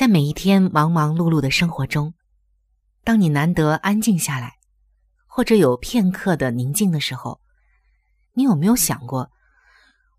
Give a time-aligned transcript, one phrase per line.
[0.00, 2.14] 在每一天忙忙碌碌的生活中，
[3.04, 4.56] 当你难得安静下来，
[5.26, 7.38] 或者有片刻的宁静的时候，
[8.32, 9.30] 你有没有想过，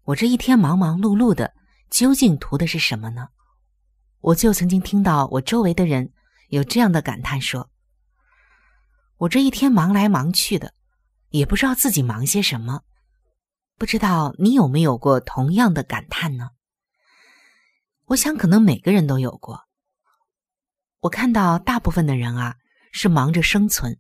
[0.04, 1.56] 我这一天忙忙碌碌的，
[1.90, 3.30] 究竟图的是什么呢？
[4.20, 6.14] 我就曾经听到我周围的人
[6.50, 7.68] 有这样的感叹说
[9.18, 10.76] ：“我这一天忙来忙去的，
[11.30, 12.82] 也不知道自己忙些什么。”
[13.80, 16.52] 不知道你有没有过同样的感叹呢？
[18.10, 19.64] 我想，可能每个人都有过。
[21.02, 22.58] 我看到大部分的人啊，
[22.92, 23.98] 是忙着生存，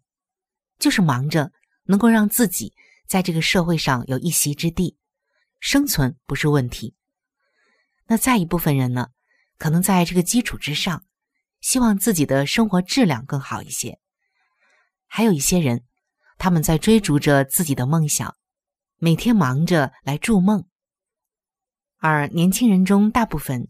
[0.77, 1.51] 就是忙着
[1.85, 2.75] 能够让自己
[3.07, 4.97] 在这个社会上有一席之地，
[5.59, 6.94] 生存不是问题。
[8.06, 9.07] 那再一部分人呢，
[9.57, 11.03] 可能在这个基础之上，
[11.59, 13.97] 希望自己的生活质量更好一些。
[15.07, 15.83] 还有一些人，
[16.38, 18.35] 他们在追逐着自己的梦想。
[18.97, 20.68] 每天忙着来筑梦，
[21.97, 23.68] 而年轻人中大部分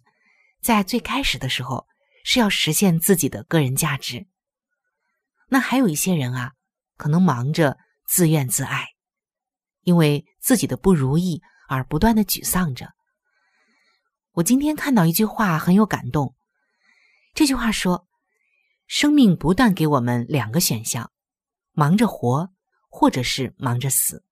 [0.61, 1.87] 在最开始的时候
[2.23, 4.27] 是要实现自己的个人价值。
[5.47, 6.53] 那还有一些人啊，
[6.97, 7.77] 可能忙着
[8.07, 8.87] 自怨自艾，
[9.81, 12.93] 因为自己的不如意而不断的沮丧着。
[14.33, 16.35] 我今天看到一句话很有感动，
[17.33, 18.07] 这句话说：
[18.87, 21.11] 生命不断给我们两个选项，
[21.73, 22.49] 忙着活，
[22.89, 24.23] 或者是忙着死。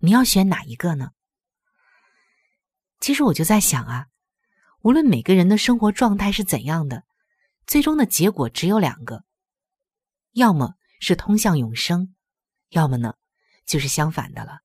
[0.00, 1.10] 你要选哪一个呢？
[3.00, 4.06] 其实我就在想啊，
[4.82, 7.04] 无论每个人的生活状态是怎样的，
[7.66, 9.24] 最终的结果只有两个，
[10.32, 12.14] 要么是通向永生，
[12.70, 13.14] 要么呢
[13.66, 14.60] 就是相反的了。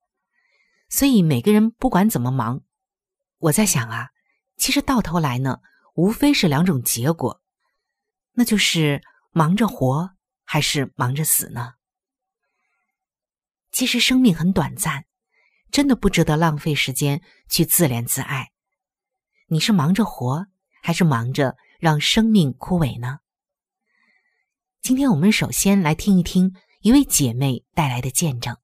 [0.88, 2.62] 所以每个人不管怎么忙，
[3.38, 4.10] 我在想啊，
[4.56, 5.60] 其实到头来呢，
[5.94, 7.40] 无非是两种结果，
[8.32, 10.10] 那就是忙着活
[10.44, 11.74] 还是忙着死呢？
[13.72, 15.06] 其实生命很短暂。
[15.72, 18.52] 真的不值得浪费时间去自怜自爱。
[19.54, 20.48] 你是忙着活，
[20.82, 23.20] 还是忙着让生命枯萎呢？
[24.82, 28.56] 今天我们首先来听一听一位姐妹带来的见证。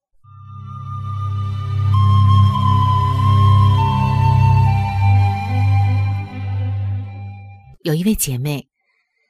[7.83, 8.69] 有一位姐妹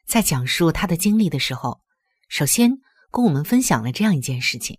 [0.07, 1.83] 在讲述她的经历的时候，
[2.31, 2.71] 首先
[3.11, 4.79] 跟我们分享了这样一件事情。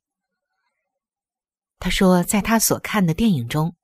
[1.78, 3.76] 他说，在他所看的电影中，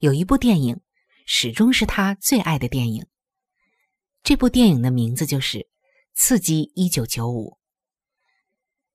[0.00, 0.82] 有一部电影
[1.26, 3.04] 始终是他最爱的电影。
[4.22, 5.58] 这部电影的名字就是
[6.14, 7.50] 《刺激一九九五》。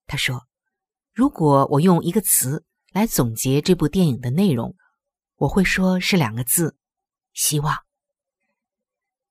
[0.08, 0.48] 他说
[1.14, 4.76] ：“如果我用一个词来总结这部电影的内容，
[5.36, 6.78] 我会说是两个字：
[7.34, 7.78] 希望。”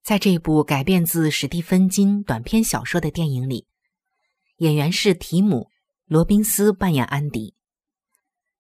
[0.05, 3.67] 在这部改编自史蒂芬金短篇小说的电影里，
[4.59, 5.71] 演员是提姆·
[6.05, 7.55] 罗宾斯扮演安迪。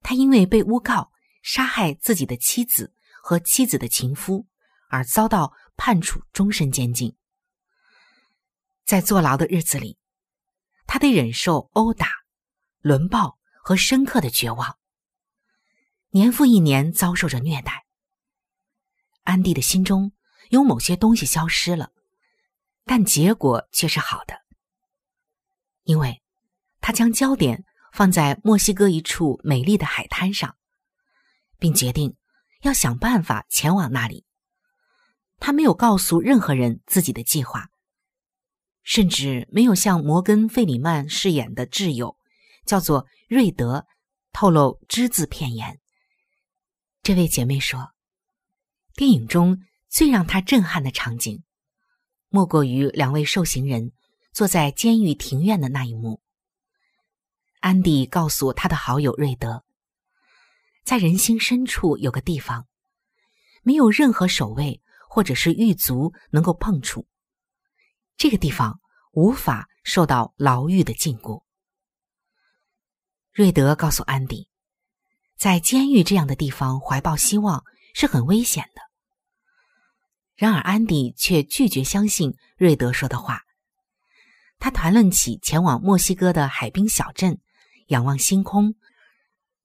[0.00, 1.12] 他因为被诬告
[1.42, 4.46] 杀害自己的妻子和妻子的情夫，
[4.88, 7.16] 而遭到判处终身监禁。
[8.84, 9.98] 在坐牢的日子里，
[10.86, 12.08] 他得忍受殴打、
[12.80, 14.78] 轮暴和深刻的绝望，
[16.10, 17.86] 年复一年遭受着虐待。
[19.22, 20.12] 安迪的心中
[20.48, 21.92] 有某些东西消失了，
[22.84, 24.34] 但结果却是好的，
[25.84, 26.22] 因为
[26.80, 27.64] 他将焦点。
[27.92, 30.56] 放在墨西哥一处美丽的海滩上，
[31.58, 32.16] 并决定
[32.62, 34.24] 要想办法前往那里。
[35.38, 37.68] 他没有告诉任何人自己的计划。
[38.82, 42.16] 甚至没有像摩根·费里曼饰演的挚友，
[42.64, 43.86] 叫做瑞德，
[44.32, 45.78] 透露只字片言。
[47.02, 47.90] 这位姐妹说，
[48.94, 49.58] 电影中
[49.88, 51.44] 最让她震撼的场景，
[52.30, 53.92] 莫过于两位受刑人
[54.32, 56.22] 坐在监狱庭院的那一幕。
[57.60, 59.62] 安迪告诉他的好友瑞德，
[60.84, 62.66] 在人心深处有个地方，
[63.62, 67.06] 没有任何守卫或者是狱卒能够碰触。
[68.16, 68.80] 这个地方
[69.12, 71.42] 无法受到牢狱的禁锢。
[73.32, 74.48] 瑞德告诉安迪，
[75.36, 78.82] 在监狱这样的地方怀抱希望是很危险的。
[80.34, 83.42] 然而，安迪却拒绝相信瑞德说的话。
[84.58, 87.40] 他谈论起前往墨西哥的海滨小镇，
[87.86, 88.74] 仰望星空，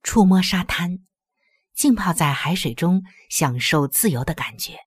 [0.06, 1.00] 触摸沙滩，
[1.74, 4.78] 浸泡在海水中，享受自由的感觉。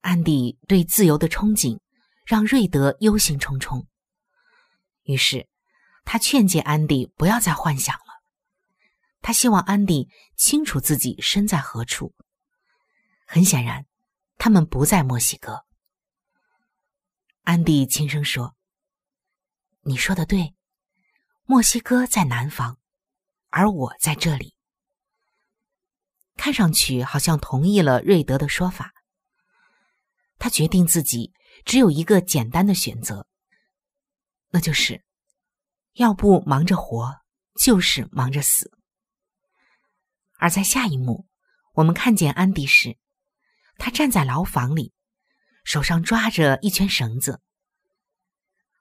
[0.00, 1.78] 安迪对自由的憧憬
[2.24, 3.86] 让瑞德忧心忡忡，
[5.02, 5.46] 于是
[6.06, 8.24] 他劝诫安迪不要再幻想了。
[9.20, 12.14] 他希望安迪清楚自己身在何处。
[13.26, 13.84] 很显然，
[14.38, 15.66] 他们不在墨西哥。
[17.42, 18.56] 安迪轻声说
[19.84, 20.54] ：“你说的对，
[21.44, 22.77] 墨西哥在南方，
[23.50, 24.54] 而我在这里。”
[26.36, 28.92] 看上去好像同意了瑞德的说法。
[30.38, 31.32] 他决定自己
[31.64, 33.26] 只有一个简单的选择，
[34.50, 35.02] 那就是，
[35.94, 37.16] 要不忙着活，
[37.60, 38.70] 就是忙着死。
[40.38, 41.26] 而在下一幕，
[41.72, 42.96] 我们看见安迪时，
[43.78, 44.92] 他站在牢房里，
[45.64, 47.42] 手上抓着一圈绳子。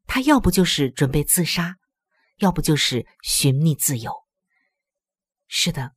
[0.05, 1.77] 他要不就是准备自杀，
[2.35, 4.26] 要不就是寻觅自由。
[5.47, 5.94] 是的，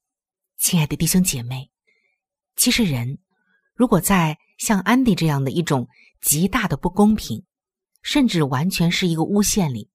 [0.57, 1.71] 亲爱的弟兄姐妹，
[2.57, 3.19] 其实人
[3.75, 4.39] 如果在……
[4.61, 5.89] 像安迪这样的一种
[6.21, 7.47] 极大的不公平，
[8.03, 9.89] 甚至完全是一个诬陷里，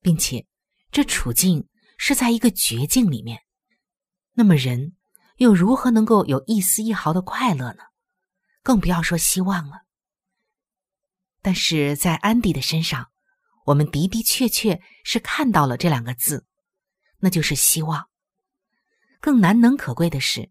[0.00, 0.48] 并且
[0.90, 3.44] 这处境是在一个绝境里面，
[4.32, 4.96] 那么人
[5.36, 7.84] 又如何能够有一丝一毫的快乐呢？
[8.64, 9.82] 更不要说希望了。
[11.40, 13.12] 但是在安迪的身上，
[13.66, 16.48] 我们的的确确是看到了这两个字，
[17.20, 18.08] 那就是希望。
[19.22, 20.50] 更难能可贵的是，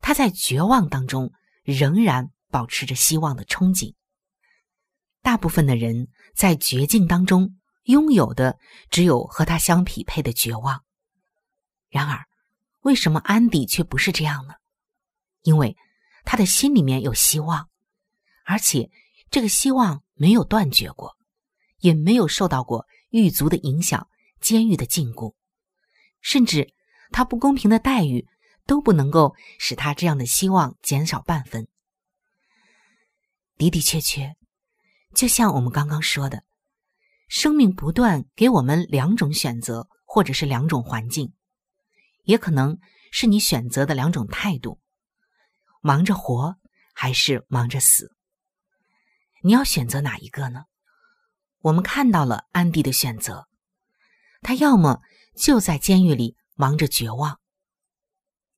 [0.00, 1.32] 他在绝望当中
[1.62, 2.30] 仍然。
[2.48, 3.94] 保持着希望的憧憬。
[5.20, 8.56] 大部分的人在绝境当中拥有的
[8.88, 10.84] 只有和他相匹配的绝望。
[11.90, 12.24] 然而，
[12.80, 14.54] 为什么安迪却不是这样呢？
[15.42, 15.76] 因为
[16.24, 17.68] 他的心里面有希望，
[18.44, 18.90] 而且
[19.28, 21.18] 这个希望没有断绝过，
[21.80, 24.08] 也没有受到过狱卒的影响、
[24.40, 25.34] 监狱的禁锢，
[26.22, 26.72] 甚至
[27.12, 28.26] 他不公平的待遇
[28.66, 31.68] 都不能够使他这样的希望减少半分。
[33.56, 34.36] 的的确确，
[35.14, 36.44] 就像我们刚刚说的，
[37.28, 41.32] 生命不断给我们两种选择，或者是两种环境，
[42.24, 42.78] 也可能
[43.10, 44.78] 是你选择的两种态度：
[45.80, 46.56] 忙着活
[46.92, 48.12] 还是忙着死。
[49.42, 50.64] 你要选择哪一个呢？
[51.60, 53.48] 我们看到了安迪的选择，
[54.42, 55.00] 他要么
[55.34, 57.38] 就在监狱里忙着绝望，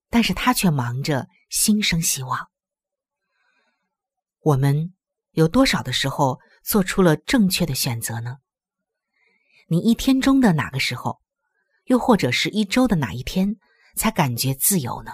[0.08, 2.48] 但是他却忙着心生希望。
[4.40, 4.94] 我们
[5.32, 8.38] 有多少的时候做出了正确的选择呢？
[9.66, 11.20] 你一天中的哪个时候，
[11.84, 13.56] 又或者是一周的哪一天，
[13.96, 15.12] 才感觉自由呢？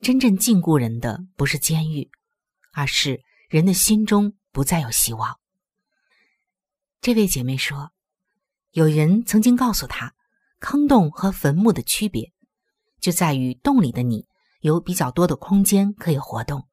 [0.00, 2.10] 真正禁锢人的不是监狱，
[2.72, 5.38] 而是人的心中不再有希望。
[7.00, 7.92] 这位姐妹说，
[8.70, 10.14] 有人曾经告诉她，
[10.58, 12.32] 坑洞和坟墓的区别，
[13.00, 14.26] 就在于洞里的你
[14.60, 16.66] 有比较多的空间可以活动。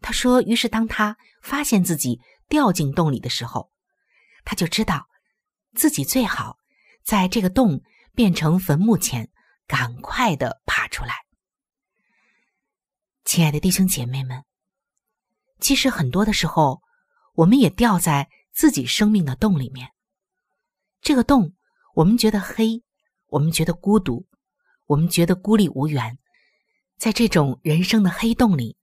[0.00, 3.70] 他说：“于是，当他发现自己掉进洞里的时候，
[4.44, 5.06] 他就知道
[5.74, 6.56] 自己最好
[7.04, 7.82] 在这个洞
[8.14, 9.30] 变成坟墓前，
[9.66, 11.14] 赶快的爬出来。”
[13.24, 14.44] 亲爱的弟兄姐妹们，
[15.60, 16.82] 其实很多的时候，
[17.34, 19.92] 我们也掉在自己生命的洞里面。
[21.00, 21.54] 这个洞，
[21.94, 22.82] 我们觉得黑，
[23.26, 24.26] 我们觉得孤独，
[24.86, 26.18] 我们觉得孤立无援，
[26.96, 28.76] 在这种人生的黑洞里。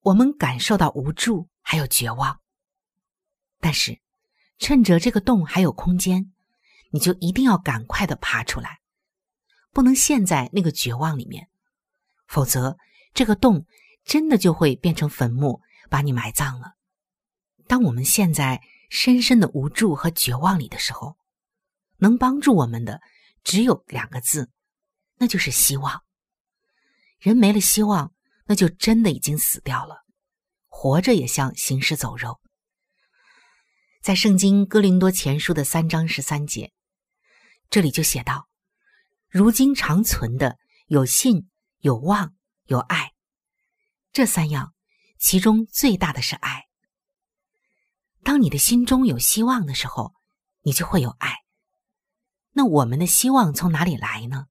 [0.00, 2.40] 我们感受到无助，还有绝望。
[3.60, 4.00] 但是，
[4.58, 6.32] 趁着这个洞还有空间，
[6.90, 8.80] 你就一定要赶快的爬出来，
[9.70, 11.48] 不能陷在那个绝望里面，
[12.26, 12.76] 否则
[13.14, 13.64] 这个洞
[14.04, 16.72] 真的就会变成坟墓，把你埋葬了。
[17.68, 21.16] 当我们陷在深深的无助和绝望里的时候，
[22.02, 23.00] 能帮助我们的
[23.44, 24.50] 只有两个字，
[25.16, 26.02] 那就是希望。
[27.18, 28.12] 人没了希望。
[28.44, 30.04] 那就真的已经死掉了，
[30.66, 32.40] 活着也像行尸走肉。
[34.02, 36.72] 在圣经哥林多前书的三章十三节，
[37.70, 38.48] 这里就写道
[39.30, 43.12] ：“如今常存的有信、有望、有爱，
[44.12, 44.74] 这三样，
[45.18, 46.64] 其中最大的是爱。
[48.24, 50.12] 当你的心中有希望的时候，
[50.62, 51.36] 你就会有爱。
[52.52, 54.46] 那我们的希望从哪里来呢？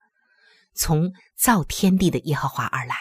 [0.73, 2.95] 从造天地的耶和华而来。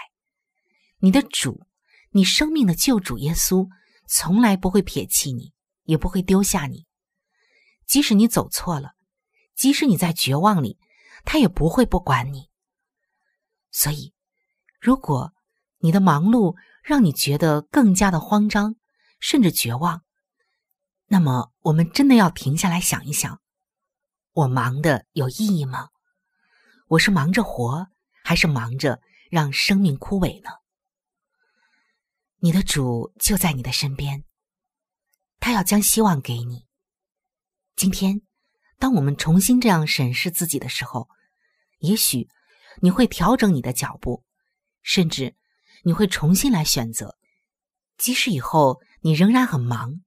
[0.98, 1.66] 你的主，
[2.10, 3.68] 你生命的救主耶稣，
[4.06, 5.52] 从来不会撇弃你，
[5.84, 6.86] 也不会丢下你。
[7.86, 8.92] 即使你走错了，
[9.54, 10.78] 即使你在绝望里，
[11.24, 12.50] 他也不会不管你。
[13.70, 14.12] 所以，
[14.80, 15.32] 如果
[15.78, 18.76] 你的忙碌让你觉得更加的慌张，
[19.20, 20.02] 甚至绝望，
[21.06, 23.40] 那么我们真的要停下来想一想：
[24.32, 25.88] 我忙的有意义吗？
[26.86, 27.88] 我是忙着活，
[28.22, 30.50] 还是忙着让生命枯萎呢？
[32.38, 34.22] 你的主就在你的身边，
[35.40, 36.64] 他要将希望给你。
[37.74, 38.22] 今天，
[38.78, 41.08] 当我们重新这样审视自己的时候，
[41.78, 42.28] 也许
[42.80, 44.24] 你会调整你的脚步，
[44.80, 45.34] 甚至
[45.82, 47.16] 你会重新来选择。
[47.98, 50.02] 即使以后你仍然很忙，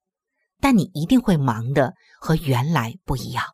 [0.62, 3.54] 但你一定会忙的和原来不一样。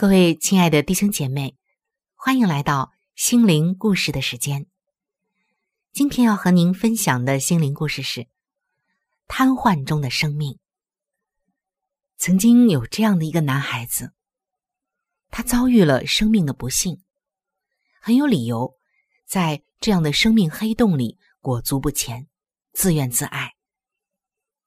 [0.00, 1.56] 各位亲爱的弟兄姐妹。
[2.14, 4.68] 欢迎来到心灵故事的时间。
[5.92, 8.28] 今天要和您分享的心灵故事是：
[9.26, 10.60] 瘫痪中的生命。
[12.16, 14.12] 曾经有这样的一个男孩子，
[15.30, 17.02] 他遭遇了生命的不幸，
[18.00, 18.76] 很有理由
[19.26, 22.28] 在这样的生命黑洞里裹足不前，
[22.72, 23.56] 自怨自艾。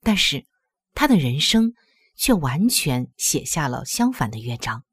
[0.02, 0.46] 但是
[0.94, 1.74] 他的人生
[2.18, 4.84] 却完全写下了相反的乐章。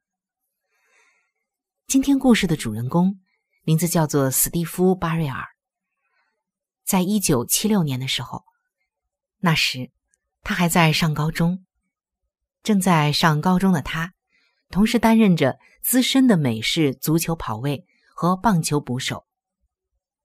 [1.88, 3.18] 今天故事的主人公
[3.62, 5.46] 名字叫做史蒂夫·巴瑞尔。
[6.84, 8.44] 在一九七六年的时候，
[9.38, 9.90] 那时
[10.42, 11.64] 他还在上高中。
[12.62, 14.12] 正在上高中的他，
[14.68, 19.26] 同时担任着资深的美式足球跑卫和棒球捕手。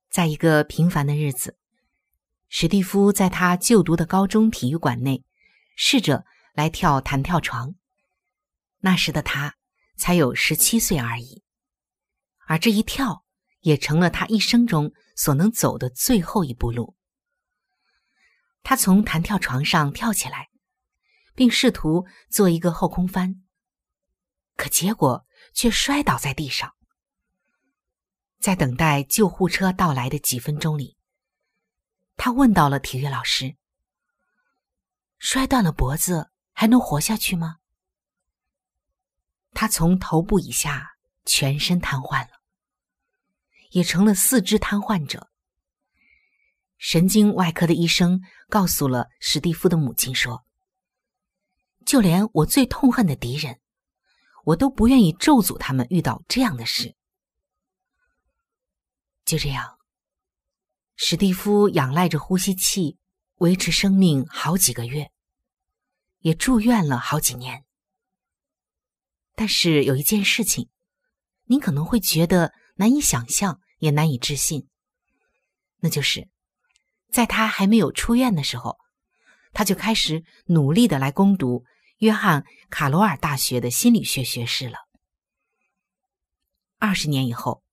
[0.09, 1.57] 在一个平凡的日子，
[2.49, 5.23] 史蒂夫在他就读的高中体育馆内
[5.77, 7.73] 试着来跳弹跳床。
[8.79, 9.55] 那时的他
[9.95, 11.41] 才有十七岁而已。
[12.45, 13.23] 而这一跳，
[13.61, 16.95] 也成了他一生中所能走的最后一步路。
[18.61, 20.49] 他从弹跳床上跳起来，
[21.35, 23.43] 并试图做一个后空翻，
[24.55, 26.73] 可结果却摔倒在地上。
[28.39, 30.97] 在等待救护车到来的几分钟里，
[32.15, 33.55] 他问到了体育老师
[35.17, 37.57] ：“摔断了脖子还能活下去吗？”
[39.51, 40.92] 他从头部以下。
[41.25, 42.41] 全身瘫痪了，
[43.71, 45.29] 也成了四肢瘫痪者。
[46.77, 50.45] 神经外科的医生告诉了史蒂夫的母亲说
[51.85, 53.61] ：“就连我最痛恨的敌人，
[54.43, 56.95] 我都不愿意咒诅他们遇到这样的事。”
[59.23, 59.79] 就这样，
[60.97, 62.97] 史蒂夫仰赖着呼吸器
[63.35, 65.09] 维持生命好几个月，
[66.19, 67.63] 也住院了好几年。
[69.35, 70.69] 但是有一件事情。
[71.45, 74.69] 您可能会觉得难以想象，也难以置信。
[75.79, 76.29] 那就是，
[77.11, 78.77] 在他还没有出院的时候，
[79.51, 81.65] 他就开始努力的来攻读
[81.97, 84.77] 约翰卡罗尔大学的心理学学士了。
[86.79, 87.63] 二十年以后，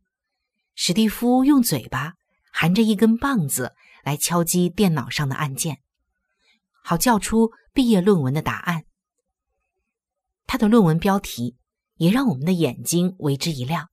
[0.74, 2.14] 史蒂夫用嘴巴
[2.52, 5.78] 含着一根棒子来敲击电脑上的按键，
[6.82, 8.84] 好叫出毕业论文的答案。
[10.46, 11.60] 他的论文标题。
[12.00, 13.90] 也让我们的眼睛为之一亮。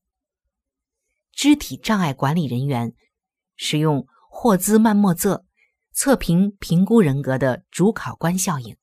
[1.34, 2.94] 肢体障碍管理人员
[3.58, 5.46] 使用霍兹曼默测
[5.92, 8.78] 测评评估人格的主考官效应，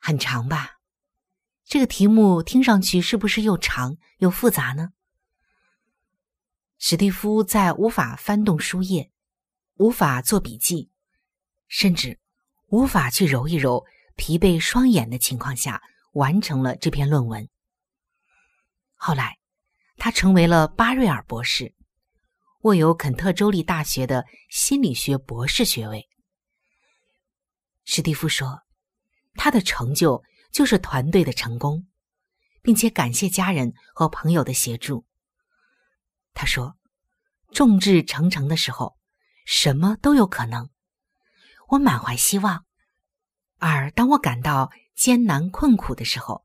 [0.00, 0.80] 很长吧？
[1.64, 4.88] 这个题目听上去是不是又长又复杂呢？
[6.78, 9.12] 史蒂夫在无法翻动书页、
[9.76, 10.90] 无法做笔记，
[11.68, 12.18] 甚至
[12.66, 13.86] 无法去揉一揉
[14.16, 15.80] 疲惫双眼的情况下。
[16.16, 17.46] 完成了这篇论文。
[18.94, 19.38] 后来，
[19.98, 21.74] 他成为了巴瑞尔博士，
[22.62, 26.08] 握有肯特州立大学的心理学博士学位。
[27.84, 28.62] 史蒂夫说
[29.36, 31.86] ：“他的成就就是团队的成功，
[32.62, 35.04] 并且感谢家人和朋友的协助。”
[36.32, 36.78] 他说
[37.52, 38.96] ：“众志成城的时候，
[39.44, 40.70] 什么都有可能。
[41.68, 42.64] 我满怀希望，
[43.58, 46.44] 而当我感到艰难困苦的时候，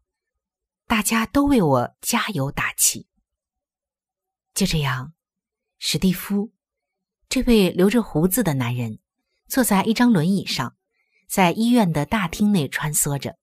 [0.85, 3.07] 大家都为我加油打气。”
[4.53, 5.13] 就这样，
[5.79, 6.51] 史蒂夫
[7.29, 8.99] 这位留着胡子的男人
[9.47, 10.75] 坐在一张轮椅上，
[11.27, 13.37] 在医院的大厅内穿梭着。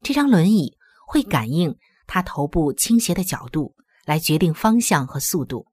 [0.00, 5.70] 这张轮椅会感应他头部倾斜的角度，来决定方向和速度。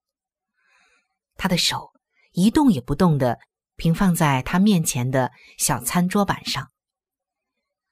[1.38, 1.94] 他的手
[2.34, 3.39] 一动也不动的
[3.77, 6.70] 平放在他面前的小餐桌板上。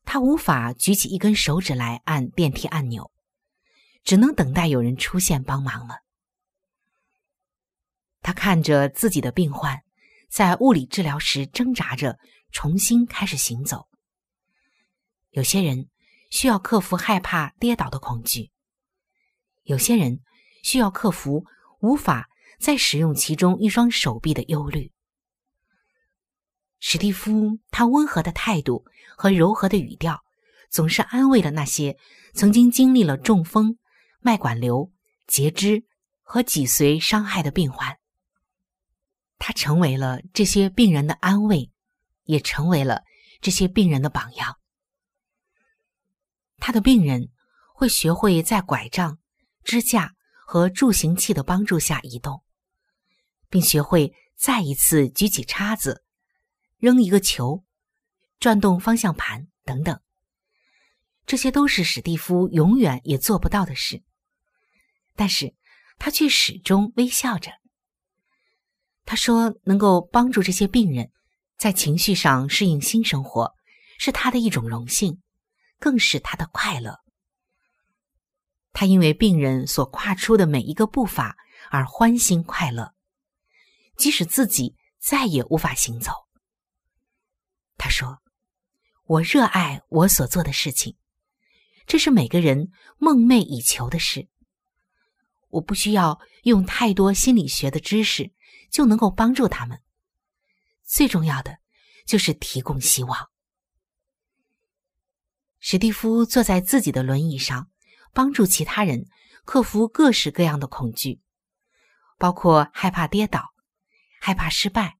[0.06, 3.12] 他无法举起一根手指来按电梯按钮，
[4.04, 5.98] 只能等待有人出现帮忙了。
[8.22, 9.84] 他看着自己的病患
[10.30, 12.18] 在物理治疗时挣扎着
[12.52, 13.90] 重新开始行走。
[15.32, 15.90] 有些人
[16.30, 18.52] 需要克服害怕跌倒的恐惧，
[19.64, 20.22] 有些人
[20.62, 21.44] 需要克服
[21.82, 22.30] 无法
[22.60, 24.93] 再使用其中一双手臂的忧虑。
[26.86, 28.86] 史蒂夫他温和的态度
[29.16, 30.22] 和柔和的语调，
[30.70, 31.98] 总是安慰了那些
[32.34, 33.78] 曾经经历了中风、
[34.20, 34.92] 脉管瘤、
[35.26, 35.86] 截肢
[36.24, 37.98] 和脊髓伤害的病患。
[39.40, 41.72] 他成为了这些病人的安慰，
[42.26, 43.04] 也成为了
[43.40, 44.58] 这些病人的榜样。
[46.58, 47.30] 他的病人
[47.74, 49.20] 会学会在拐杖、
[49.64, 52.44] 支架和助行器的帮助下移动，
[53.50, 56.04] 并学会再一次举起叉子、
[56.84, 57.64] 扔一个球、
[58.42, 60.02] 转动方向盘等等。
[61.26, 64.04] 这些都是史蒂夫永远也做不到的事，
[65.16, 65.56] 但是
[65.98, 67.54] 他却始终微笑着。
[69.06, 71.10] 他说：“能够帮助这些病人
[71.58, 73.56] 在情绪上适应新生活，
[73.98, 75.22] 是他的一种荣幸，
[75.80, 77.00] 更是他的快乐。
[78.74, 81.38] 他因为病人所跨出的每一个步伐
[81.72, 82.94] 而欢欣快乐，
[83.96, 86.12] 即使自己再也无法行走。”
[87.78, 88.22] 他说
[89.06, 90.98] ：“我热爱我所做的事情，
[91.86, 94.28] 这是每个人梦寐以求的事。
[95.50, 98.32] 我不需要用太多心理学的知识。”
[98.74, 99.84] 就能够帮助他们。
[100.84, 101.60] 最重要的
[102.08, 103.30] 就是提供希望。
[105.60, 107.70] 史蒂夫坐在自己的轮椅上，
[108.14, 109.06] 帮助其他人
[109.46, 111.22] 克服各式各样的恐惧，
[112.18, 113.54] 包括害怕跌倒、
[114.20, 114.98] 害怕失败、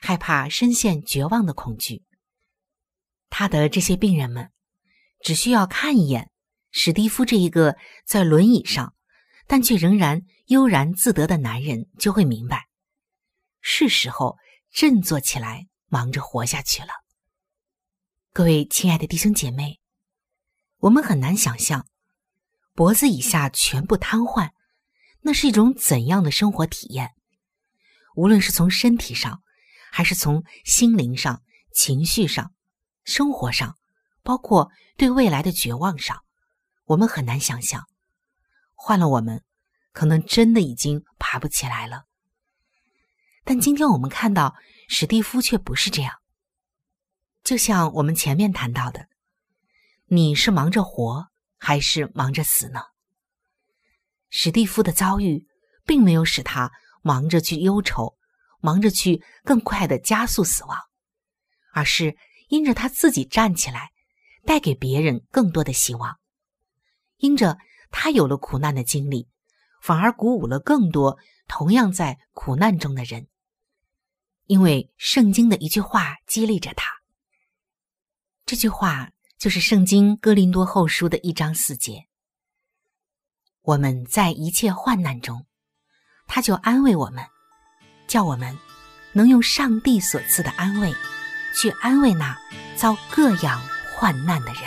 [0.00, 2.04] 害怕深陷绝望的恐惧。
[3.30, 4.50] 他的这些病人们
[5.20, 6.30] 只需要看一眼
[6.70, 8.94] 史蒂夫这一个在轮椅上，
[9.46, 12.68] 但却仍然悠然自得的男人，就会明白。
[13.60, 14.36] 是时候
[14.72, 16.88] 振作起来，忙着活下去了。
[18.32, 19.80] 各位亲爱的弟兄姐妹，
[20.78, 21.86] 我们很难想象
[22.72, 24.50] 脖子以下全部瘫痪，
[25.22, 27.10] 那是一种怎样的生活体验？
[28.14, 29.42] 无论是从身体上，
[29.90, 32.52] 还是从心灵上、情绪上、
[33.04, 33.76] 生活上，
[34.22, 36.22] 包括对未来的绝望上，
[36.84, 37.86] 我们很难想象。
[38.74, 39.42] 换了我们，
[39.92, 42.04] 可能真的已经爬不起来了。
[43.44, 44.54] 但今天我们看到
[44.88, 46.14] 史蒂夫却不是这样。
[47.42, 49.08] 就像我们前面谈到的，
[50.06, 52.80] 你是忙着活还是忙着死呢？
[54.28, 55.46] 史蒂夫的遭遇
[55.86, 56.70] 并没有使他
[57.00, 58.18] 忙着去忧愁，
[58.60, 60.78] 忙着去更快的加速死亡，
[61.72, 62.16] 而是
[62.48, 63.90] 因着他自己站起来，
[64.44, 66.18] 带给别人更多的希望。
[67.16, 67.58] 因着
[67.90, 69.28] 他有了苦难的经历，
[69.82, 73.28] 反而鼓舞了更多同样在苦难中的人。
[74.46, 76.90] 因为圣经的一句话激励着他，
[78.46, 82.06] 这句话就是《圣经哥林多后书》的一章四节。
[83.60, 85.46] 我们在一切患难中，
[86.26, 87.26] 他就安慰我们，
[88.08, 88.58] 叫我们
[89.12, 90.92] 能用上帝所赐的安慰，
[91.54, 92.36] 去安慰那
[92.74, 93.60] 遭各样
[93.94, 94.62] 患难的人。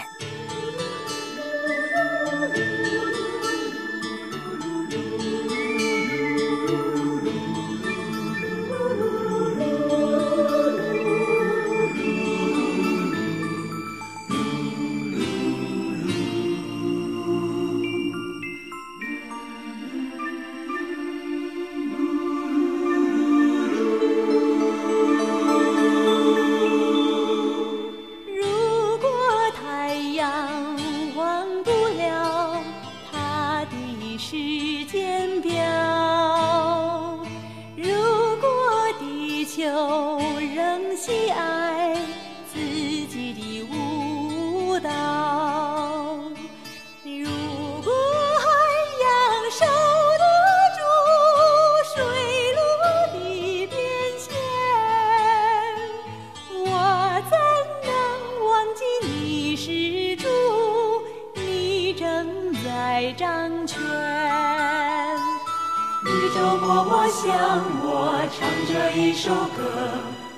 [69.55, 69.61] 歌，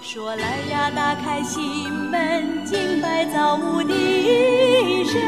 [0.02, 3.94] 说来呀，打开心门，敬拜造物的
[5.06, 5.22] 神。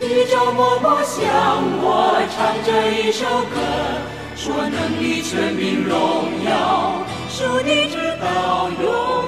[0.00, 3.56] 宇宙默默向我唱着一首歌，
[4.34, 9.19] 说能力、全民、荣耀，属你直到永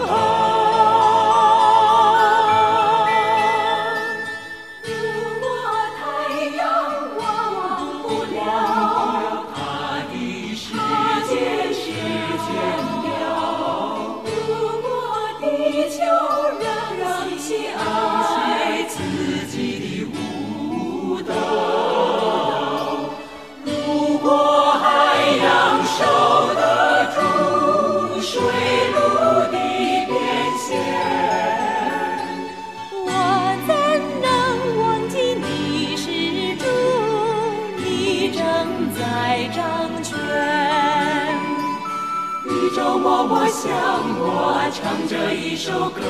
[42.83, 43.71] 宇宙默默向
[44.19, 46.03] 我唱着一首歌，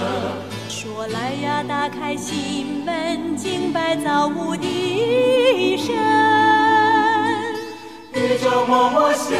[0.71, 5.95] 说来呀，打开心门，敬拜造物的神。
[8.15, 9.35] 宇宙默默向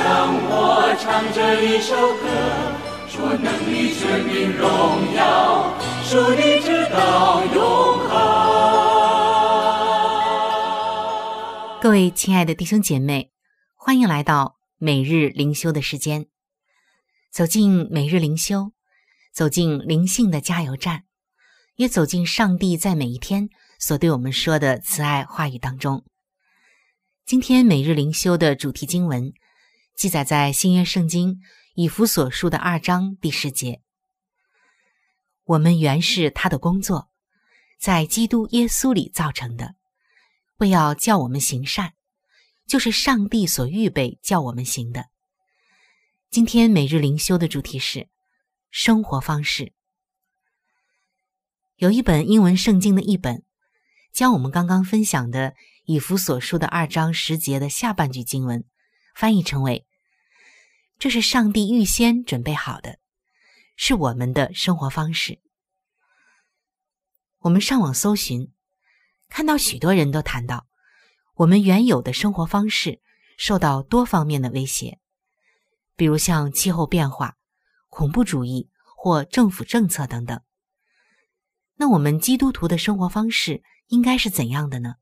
[0.45, 2.29] 我唱着一首歌，
[3.09, 4.69] 说能力、权柄、荣
[5.17, 5.73] 耀，
[6.05, 8.21] 属你直到永恒。
[11.81, 13.31] 各位亲爱的弟兄姐妹，
[13.75, 16.27] 欢迎来到每日灵修的时间。
[17.33, 18.73] 走进每日灵修，
[19.33, 21.05] 走进灵性的加油站，
[21.77, 26.05] 也走进上帝在每一天所对我们说的慈爱话语当中。
[27.25, 29.33] 今天每日灵修的主题经文
[29.97, 31.41] 记载在新约圣经
[31.75, 33.81] 以弗所书的二章第十节。
[35.45, 37.09] 我们原是他的工作，
[37.81, 39.75] 在基督耶稣里造成的，
[40.59, 41.95] 为要叫我们行善，
[42.67, 45.07] 就是上帝所预备叫我们行的。
[46.33, 48.09] 今天每日灵修的主题是
[48.71, 49.75] 生活方式。
[51.77, 53.45] 有一本英文圣经的译本，
[54.15, 58.65] 将我们刚刚分享的以弗所书的二章十节的下半句经文
[59.15, 59.87] 翻译成为
[60.99, 62.99] ：“这是上帝预先准备好的，
[63.77, 65.39] 是我们的生活方式。”
[67.41, 68.51] 我们上网搜寻，
[69.29, 70.67] 看到许多人都谈到，
[71.35, 73.03] 我们原有的生活方式
[73.37, 74.99] 受到多方面的威胁。
[75.97, 77.37] 比如像气候变化、
[77.89, 80.41] 恐怖主义或政府政策等等。
[81.75, 84.95] 那我们基督徒的生活方式应该是怎样的呢？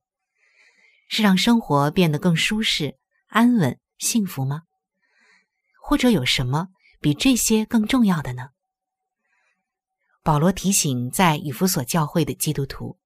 [1.09, 4.63] 是让生活变得更舒适、安稳、幸福吗？
[5.83, 6.69] 或者有什么
[7.01, 8.51] 比这些更重要的呢？
[10.23, 12.99] 保罗提醒在以弗所教会的基督徒，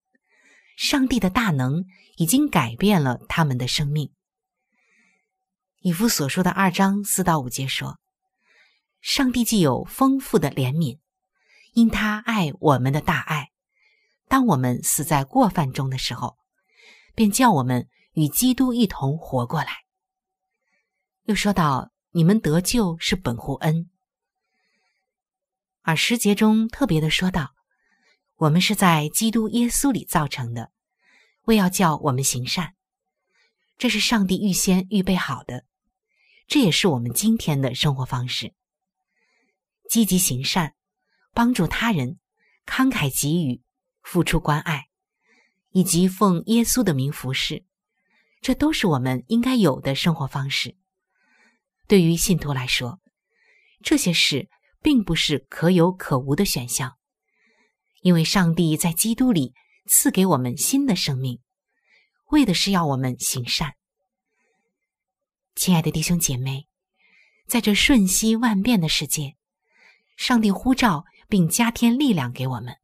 [0.77, 1.85] 上帝的大能
[2.17, 4.13] 已经改变了他们的生命。
[5.85, 7.99] 以弗所说的二章四到五节说
[9.03, 10.99] ：“上帝既有丰富的怜悯，
[11.75, 13.51] 因他爱我们的大爱，
[14.27, 16.39] 当我们死在过犯中的时候，
[17.15, 19.85] 便叫我们与基督一同活过来。”
[21.25, 23.91] 又说到：“你们得救是本乎恩。”
[25.85, 27.51] 而十节中特别的说到
[28.37, 30.71] ：“我们是在基督耶稣里造成的，
[31.43, 32.73] 为要叫我们行善，
[33.77, 35.67] 这是上帝预先预备好的。”
[36.47, 38.55] 这也是我们今天的生活方式：
[39.89, 40.75] 积极行善，
[41.33, 42.19] 帮助他人，
[42.67, 43.63] 慷慨给予，
[44.03, 44.89] 付出关爱，
[45.71, 47.65] 以及奉耶稣的名服侍，
[48.41, 50.77] 这都是我们应该有的生活方式。
[51.87, 53.01] 对于信徒来说，
[53.83, 54.49] 这些事
[54.83, 56.97] 并不是可有可无的选项，
[58.03, 59.55] 因为上帝在基督里
[59.87, 61.41] 赐给我们新的生命，
[62.31, 63.75] 为的是要我们行善。
[65.55, 66.67] 亲爱的弟兄姐妹，
[67.47, 69.37] 在这瞬息万变的世界，
[70.17, 72.77] 上帝呼召并加添力量给我们，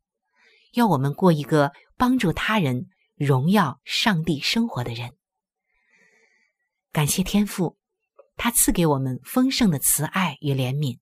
[0.73, 5.17] 要我们过一个帮助他人、荣耀上帝生活的人。
[6.93, 7.77] 感谢天父，
[8.37, 11.01] 他赐给我们丰盛的慈爱与怜悯，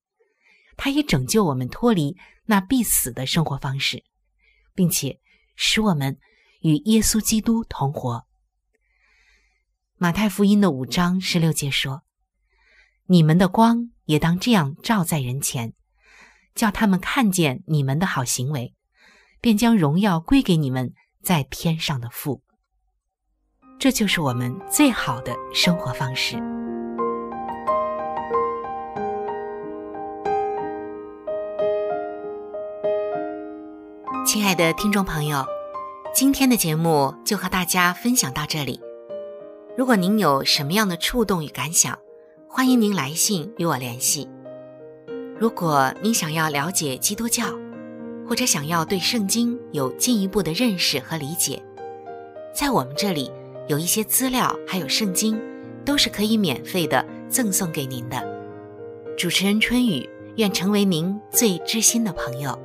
[0.76, 4.04] 他也拯救我们脱离那必死的生活方式，
[4.74, 5.20] 并且
[5.54, 6.18] 使我们
[6.60, 8.26] 与耶稣基督同活。
[10.00, 12.02] 马太福音的五章十六节说
[13.10, 15.72] ：“你们的光也当这样照在人前，
[16.54, 18.76] 叫他们看见你们的好行为，
[19.40, 22.44] 便将荣耀归给你们在天上的父。”
[23.80, 26.36] 这就是我们最好的生活方式。
[34.24, 35.44] 亲爱的听众朋友，
[36.14, 38.80] 今天的节目就和大家分享到这里。
[39.78, 41.96] 如果您有什么样的触动与感想，
[42.48, 44.28] 欢迎您来信与我联系。
[45.38, 47.44] 如果您想要了解基督教，
[48.28, 51.62] 或者想要对圣经有进一步的认识和理解，
[52.52, 53.30] 在我们这里
[53.68, 55.40] 有一些资料，还有圣经，
[55.84, 58.20] 都是可以免费的赠送给您的。
[59.16, 62.58] 主持人春雨愿成为您最知心的朋友。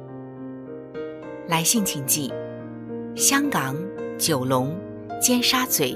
[1.47, 2.33] 来信请寄：
[3.15, 3.77] 香港
[4.17, 4.75] 九龙
[5.21, 5.95] 尖沙咀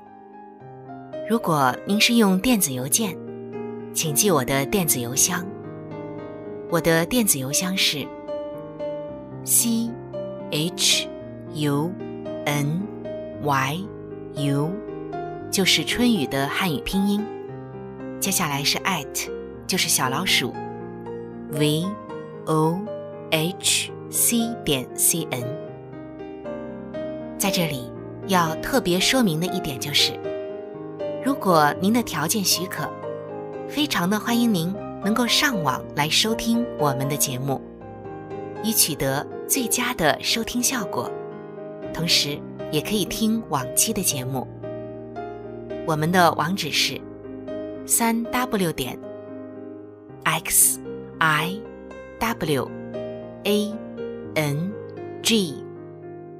[1.31, 3.17] 如果您是用电子邮件，
[3.93, 5.47] 请记我的电子邮箱。
[6.69, 8.05] 我的电子邮箱是
[9.45, 9.89] c
[10.51, 11.07] h
[11.53, 11.89] u
[12.43, 12.81] n
[13.43, 13.79] y
[14.33, 14.73] u，
[15.49, 17.25] 就是春雨的汉语拼音。
[18.19, 19.31] 接下来是 at，
[19.65, 20.53] 就是小老鼠
[21.49, 21.85] v
[22.45, 22.77] o
[23.31, 25.41] h c 点 c n。
[27.37, 27.89] 在这里
[28.27, 30.11] 要特别说明的一点就是，
[31.23, 32.89] 如果您的条件许可，
[33.67, 37.61] 非常的欢迎您能够上网来收听我们的节目，
[38.63, 41.09] 以取得最佳的收听效果。
[41.93, 42.39] 同时，
[42.71, 44.47] 也可以听往期的节目。
[45.85, 46.99] 我们的网址是
[47.85, 48.97] 三 w 点
[50.23, 50.79] x
[51.19, 51.61] i
[52.19, 52.69] w
[53.43, 53.73] a
[54.35, 54.71] n
[55.21, 55.63] g，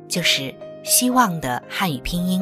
[0.07, 0.53] 就是。
[0.83, 2.41] 希望的汉语拼音，